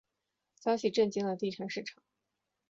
[0.59, 2.01] 消息震惊了地产市场。